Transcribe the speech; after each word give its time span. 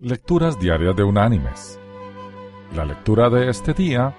Lecturas 0.00 0.60
Diarias 0.60 0.94
de 0.94 1.02
Unánimes. 1.02 1.76
La 2.72 2.84
lectura 2.84 3.28
de 3.30 3.50
este 3.50 3.74
día 3.74 4.14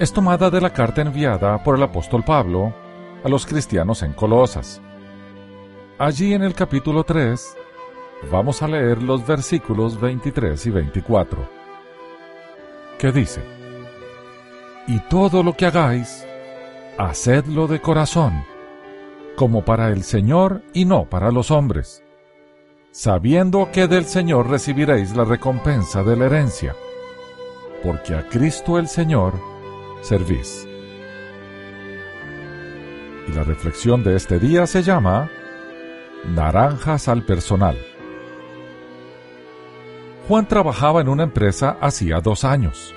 es 0.00 0.12
tomada 0.12 0.50
de 0.50 0.60
la 0.60 0.72
carta 0.72 1.00
enviada 1.00 1.62
por 1.62 1.76
el 1.76 1.84
apóstol 1.84 2.24
Pablo 2.24 2.74
a 3.22 3.28
los 3.28 3.46
cristianos 3.46 4.02
en 4.02 4.14
Colosas. 4.14 4.82
Allí 5.96 6.34
en 6.34 6.42
el 6.42 6.54
capítulo 6.54 7.04
3 7.04 7.56
vamos 8.32 8.62
a 8.62 8.66
leer 8.66 9.00
los 9.00 9.24
versículos 9.24 10.00
23 10.00 10.66
y 10.66 10.70
24, 10.70 11.48
que 12.98 13.12
dice, 13.12 13.44
Y 14.88 14.98
todo 15.08 15.44
lo 15.44 15.56
que 15.56 15.66
hagáis, 15.66 16.26
hacedlo 16.98 17.68
de 17.68 17.80
corazón, 17.80 18.42
como 19.36 19.64
para 19.64 19.90
el 19.90 20.02
Señor 20.02 20.62
y 20.74 20.84
no 20.84 21.04
para 21.04 21.30
los 21.30 21.52
hombres 21.52 22.02
sabiendo 22.96 23.70
que 23.70 23.88
del 23.88 24.06
Señor 24.06 24.48
recibiréis 24.48 25.14
la 25.14 25.24
recompensa 25.24 26.02
de 26.02 26.16
la 26.16 26.24
herencia, 26.24 26.74
porque 27.82 28.14
a 28.14 28.26
Cristo 28.26 28.78
el 28.78 28.88
Señor 28.88 29.34
servís. 30.00 30.66
Y 33.28 33.32
la 33.32 33.42
reflexión 33.42 34.02
de 34.02 34.16
este 34.16 34.38
día 34.38 34.66
se 34.66 34.82
llama 34.82 35.28
Naranjas 36.34 37.08
al 37.08 37.22
personal. 37.22 37.76
Juan 40.26 40.48
trabajaba 40.48 41.02
en 41.02 41.10
una 41.10 41.24
empresa 41.24 41.76
hacía 41.82 42.20
dos 42.20 42.44
años. 42.44 42.94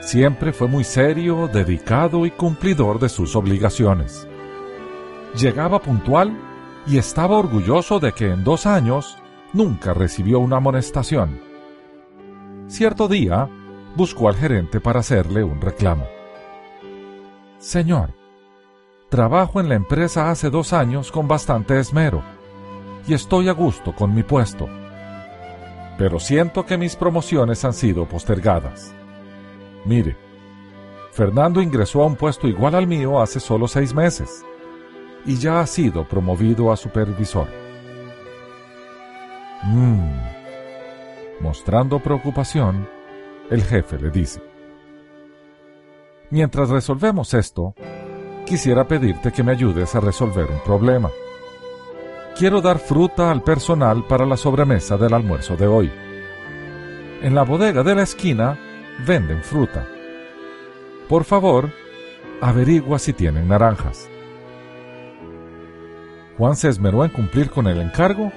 Siempre 0.00 0.52
fue 0.52 0.68
muy 0.68 0.84
serio, 0.84 1.50
dedicado 1.52 2.24
y 2.24 2.30
cumplidor 2.30 3.00
de 3.00 3.08
sus 3.08 3.34
obligaciones. 3.34 4.28
Llegaba 5.34 5.80
puntual 5.80 6.47
y 6.88 6.96
estaba 6.96 7.36
orgulloso 7.36 8.00
de 8.00 8.12
que 8.12 8.30
en 8.30 8.44
dos 8.44 8.64
años 8.64 9.18
nunca 9.52 9.92
recibió 9.92 10.40
una 10.40 10.56
amonestación. 10.56 11.40
Cierto 12.66 13.08
día, 13.08 13.48
buscó 13.94 14.28
al 14.28 14.36
gerente 14.36 14.80
para 14.80 15.00
hacerle 15.00 15.44
un 15.44 15.60
reclamo. 15.60 16.06
Señor, 17.58 18.14
trabajo 19.10 19.60
en 19.60 19.68
la 19.68 19.74
empresa 19.74 20.30
hace 20.30 20.48
dos 20.48 20.72
años 20.72 21.12
con 21.12 21.28
bastante 21.28 21.78
esmero 21.78 22.22
y 23.06 23.12
estoy 23.12 23.48
a 23.48 23.52
gusto 23.52 23.94
con 23.94 24.14
mi 24.14 24.22
puesto. 24.22 24.68
Pero 25.98 26.18
siento 26.18 26.64
que 26.64 26.78
mis 26.78 26.96
promociones 26.96 27.64
han 27.64 27.74
sido 27.74 28.06
postergadas. 28.06 28.94
Mire, 29.84 30.16
Fernando 31.12 31.60
ingresó 31.60 32.02
a 32.02 32.06
un 32.06 32.16
puesto 32.16 32.46
igual 32.46 32.74
al 32.74 32.86
mío 32.86 33.20
hace 33.20 33.40
solo 33.40 33.68
seis 33.68 33.92
meses 33.92 34.44
y 35.24 35.36
ya 35.36 35.60
ha 35.60 35.66
sido 35.66 36.06
promovido 36.08 36.72
a 36.72 36.76
supervisor. 36.76 37.48
Mmm. 39.64 40.28
Mostrando 41.40 42.00
preocupación, 42.00 42.88
el 43.50 43.62
jefe 43.62 43.98
le 43.98 44.10
dice, 44.10 44.40
Mientras 46.30 46.68
resolvemos 46.68 47.32
esto, 47.32 47.74
quisiera 48.44 48.86
pedirte 48.86 49.32
que 49.32 49.42
me 49.42 49.52
ayudes 49.52 49.94
a 49.94 50.00
resolver 50.00 50.46
un 50.50 50.60
problema. 50.60 51.10
Quiero 52.36 52.60
dar 52.60 52.78
fruta 52.78 53.30
al 53.30 53.42
personal 53.42 54.06
para 54.06 54.26
la 54.26 54.36
sobremesa 54.36 54.96
del 54.96 55.14
almuerzo 55.14 55.56
de 55.56 55.66
hoy. 55.66 55.90
En 57.22 57.34
la 57.34 57.44
bodega 57.44 57.82
de 57.82 57.94
la 57.94 58.02
esquina 58.02 58.58
venden 59.06 59.42
fruta. 59.42 59.86
Por 61.08 61.24
favor, 61.24 61.70
averigua 62.40 62.98
si 62.98 63.12
tienen 63.12 63.48
naranjas. 63.48 64.08
Juan 66.38 66.54
se 66.54 66.68
esmeró 66.68 67.04
en 67.04 67.10
cumplir 67.10 67.50
con 67.50 67.66
el 67.66 67.80
encargo 67.80 68.32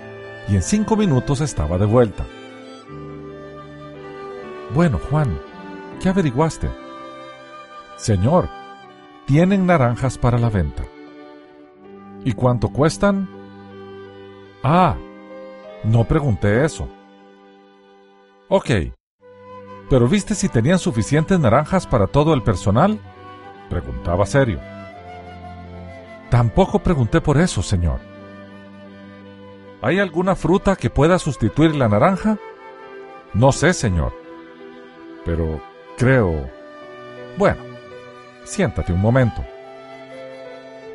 y 0.50 0.56
en 0.56 0.64
cinco 0.64 0.96
minutos 0.98 1.40
estaba 1.40 1.78
de 1.78 1.86
vuelta. 1.86 2.26
Bueno, 4.74 5.00
Juan, 5.10 5.40
¿qué 6.02 6.10
averiguaste? 6.10 6.68
Señor, 7.98 8.50
tienen 9.28 9.68
naranjas 9.68 10.18
para 10.18 10.40
la 10.40 10.50
venta. 10.50 10.84
¿Y 12.26 12.34
cuánto 12.34 12.70
cuestan? 12.70 13.30
Ah, 14.64 14.96
no 15.84 16.04
pregunté 16.06 16.66
eso. 16.66 16.88
Ok, 18.50 18.70
pero 19.92 20.08
¿viste 20.08 20.34
si 20.34 20.50
tenían 20.50 20.80
suficientes 20.80 21.40
naranjas 21.40 21.86
para 21.86 22.08
todo 22.08 22.34
el 22.34 22.42
personal? 22.42 23.00
Preguntaba 23.70 24.26
serio. 24.26 24.60
Tampoco 26.32 26.80
pregunté 26.80 27.20
por 27.20 27.38
eso, 27.38 27.62
señor. 27.62 28.00
¿Hay 29.82 30.00
alguna 30.00 30.34
fruta 30.38 30.78
que 30.78 30.90
pueda 30.90 31.20
sustituir 31.20 31.76
la 31.76 31.90
naranja? 31.90 32.38
No 33.34 33.52
sé, 33.52 33.74
señor. 33.74 34.14
Pero 35.26 35.62
creo... 35.98 36.50
Bueno, 37.38 37.62
siéntate 38.46 38.94
un 38.94 39.02
momento. 39.02 39.44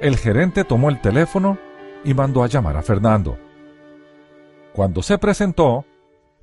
El 0.01 0.17
gerente 0.17 0.65
tomó 0.65 0.89
el 0.89 1.03
teléfono 1.03 1.59
y 2.03 2.15
mandó 2.15 2.43
a 2.43 2.47
llamar 2.47 2.79
a 2.79 2.83
Fernando. 2.83 3.37
Cuando 4.73 5.03
se 5.03 5.19
presentó, 5.19 5.85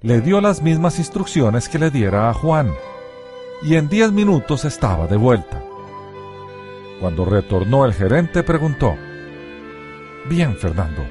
le 0.01 0.21
dio 0.21 0.39
las 0.39 0.61
mismas 0.61 0.99
instrucciones 0.99 1.67
que 1.67 1.79
le 1.79 1.89
diera 1.89 2.29
a 2.29 2.33
Juan, 2.35 2.71
y 3.63 3.75
en 3.75 3.89
diez 3.89 4.11
minutos 4.11 4.65
estaba 4.65 5.07
de 5.07 5.17
vuelta. 5.17 5.63
Cuando 7.03 7.25
retornó 7.25 7.83
el 7.83 7.93
gerente 7.93 8.43
preguntó, 8.43 8.95
Bien, 10.29 10.55
Fernando, 10.55 11.03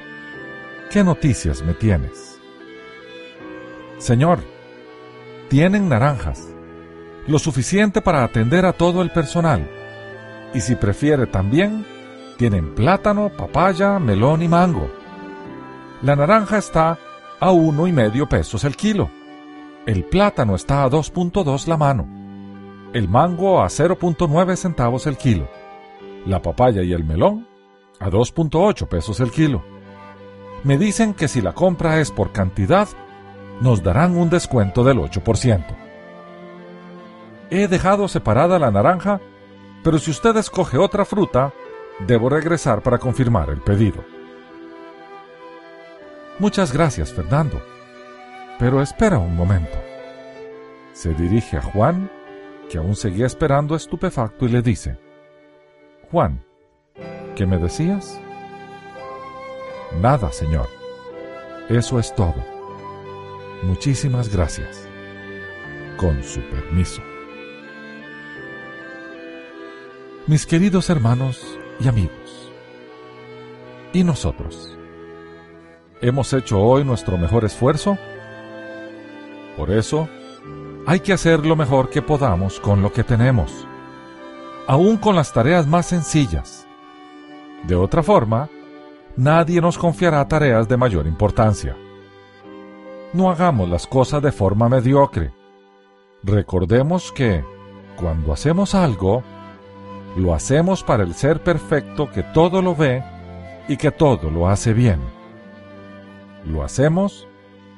¿qué 0.91 1.05
noticias 1.05 1.63
me 1.63 1.75
tienes? 1.75 2.41
Señor, 3.99 4.39
tienen 5.51 5.91
naranjas, 5.91 6.49
lo 7.27 7.39
suficiente 7.39 8.01
para 8.01 8.25
atender 8.25 8.65
a 8.65 8.73
todo 8.73 9.03
el 9.03 9.11
personal, 9.11 9.69
y 10.55 10.63
si 10.63 10.77
prefiere 10.77 11.27
también, 11.27 11.85
tienen 12.39 12.75
plátano, 12.75 13.29
papaya, 13.29 13.99
melón 13.99 14.41
y 14.41 14.49
mango. 14.49 14.91
La 16.01 16.17
naranja 16.17 16.57
está 16.57 16.99
a 17.39 17.51
uno 17.51 17.87
y 17.87 17.93
medio 17.93 18.27
pesos 18.27 18.65
el 18.65 18.77
kilo. 18.77 19.11
El 19.85 20.05
plátano 20.05 20.55
está 20.55 20.85
a 20.85 20.89
2.2 20.89 21.67
la 21.67 21.77
mano. 21.77 22.09
El 22.95 23.11
mango 23.11 23.63
a 23.63 23.67
0.9 23.67 24.57
centavos 24.57 25.07
el 25.07 25.19
kilo 25.19 25.51
la 26.27 26.43
papaya 26.43 26.83
y 26.83 26.93
el 26.93 27.05
melón 27.05 27.49
a 28.01 28.11
2.8 28.11 28.89
pesos 28.89 29.21
el 29.21 29.31
kilo. 29.31 29.63
Me 30.65 30.79
dicen 30.79 31.15
que 31.15 31.29
si 31.29 31.41
la 31.41 31.53
compra 31.53 32.01
es 32.01 32.11
por 32.11 32.33
cantidad, 32.33 32.89
nos 33.61 33.83
darán 33.83 34.17
un 34.17 34.31
descuento 34.31 34.85
del 34.85 34.99
8%. 34.99 35.65
He 37.51 37.69
dejado 37.69 38.09
separada 38.09 38.59
la 38.59 38.71
naranja, 38.71 39.21
pero 39.85 39.99
si 39.99 40.11
usted 40.11 40.37
escoge 40.37 40.79
otra 40.79 41.05
fruta, 41.05 41.53
debo 42.07 42.29
regresar 42.29 42.83
para 42.83 42.99
confirmar 42.99 43.51
el 43.51 43.61
pedido. 43.61 44.05
Muchas 46.39 46.73
gracias, 46.73 47.13
Fernando. 47.13 47.63
Pero 48.59 48.81
espera 48.81 49.19
un 49.19 49.37
momento. 49.37 49.79
Se 50.93 51.15
dirige 51.15 51.57
a 51.57 51.63
Juan, 51.63 52.11
que 52.71 52.79
aún 52.79 52.97
seguía 52.97 53.27
esperando 53.27 53.77
estupefacto, 53.77 54.47
y 54.47 54.49
le 54.49 54.63
dice, 54.63 54.99
Juan, 56.13 56.45
¿qué 57.35 57.47
me 57.47 57.57
decías? 57.57 58.21
Nada, 60.03 60.31
Señor. 60.31 60.69
Eso 61.71 61.99
es 61.99 62.15
todo. 62.15 62.35
Muchísimas 63.63 64.29
gracias. 64.29 64.87
Con 65.97 66.23
su 66.23 66.43
permiso. 66.51 67.01
Mis 70.27 70.45
queridos 70.45 70.91
hermanos 70.91 71.59
y 71.81 71.89
amigos, 71.89 72.53
¿y 73.95 74.05
nosotros? 74.05 74.77
¿Hemos 76.03 76.31
hecho 76.35 76.61
hoy 76.61 76.85
nuestro 76.85 77.17
mejor 77.17 77.47
esfuerzo? 77.47 77.97
Por 79.57 79.71
eso, 79.71 80.11
hay 80.87 81.01
que 81.01 81.15
hacer 81.15 81.47
lo 81.47 81.57
mejor 81.57 81.89
que 81.89 82.03
podamos 82.03 82.61
con 82.61 82.83
lo 82.83 82.93
que 82.93 83.03
tenemos 83.03 83.67
aún 84.67 84.97
con 84.97 85.17
las 85.17 85.33
tareas 85.33 85.67
más 85.67 85.87
sencillas. 85.87 86.67
De 87.65 87.75
otra 87.75 88.03
forma, 88.03 88.49
nadie 89.17 89.61
nos 89.61 89.79
confiará 89.79 90.27
tareas 90.27 90.69
de 90.69 90.77
mayor 90.77 91.07
importancia. 91.07 91.77
No 93.13 93.31
hagamos 93.31 93.69
las 93.69 93.87
cosas 93.87 94.23
de 94.23 94.33
forma 94.33 94.69
mediocre. 94.69 95.33
Recordemos 96.23 97.13
que, 97.13 97.45
cuando 97.97 98.33
hacemos 98.33 98.75
algo, 98.75 99.23
lo 100.17 100.35
hacemos 100.35 100.83
para 100.83 101.03
el 101.03 101.15
ser 101.15 101.43
perfecto 101.43 102.11
que 102.11 102.23
todo 102.23 102.63
lo 102.63 102.75
ve 102.75 103.03
y 103.69 103.77
que 103.77 103.91
todo 103.91 104.31
lo 104.31 104.49
hace 104.49 104.73
bien. 104.73 105.01
Lo 106.45 106.63
hacemos 106.63 107.29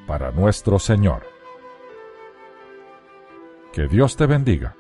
para 0.07 0.31
nuestro 0.31 0.79
Señor. 0.79 1.23
Que 3.73 3.89
Dios 3.89 4.17
te 4.17 4.27
bendiga. 4.27 4.77